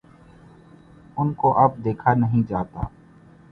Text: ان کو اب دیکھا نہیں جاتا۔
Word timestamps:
ان 1.17 1.33
کو 1.33 1.53
اب 1.63 1.71
دیکھا 1.85 2.13
نہیں 2.13 2.43
جاتا۔ 2.49 2.81